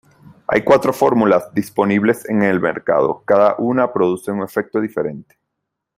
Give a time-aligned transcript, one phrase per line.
[0.47, 5.37] Hay cuatro fórmulas disponibles en el mercado: cada una produce un efecto diferente.